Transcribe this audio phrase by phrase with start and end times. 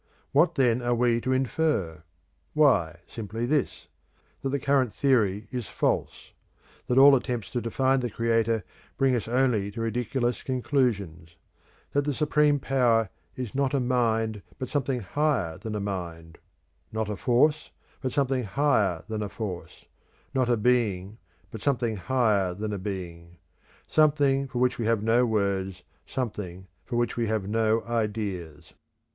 [0.31, 2.01] What then are we to infer?
[2.55, 3.87] Why, simply this,
[4.41, 6.31] that the current theory is false;
[6.87, 8.63] that all attempts to define the Creator
[8.97, 11.35] bring us only to ridiculous conclusions;
[11.91, 16.39] that the Supreme Power is not a Mind, but something higher than a Mind;
[16.91, 17.69] not a Force,
[18.01, 19.85] but something higher than a Force;
[20.33, 21.19] not a Being,
[21.51, 23.37] but something higher than a Being;
[23.85, 28.73] something for which we have no words, something for which we have no ideas.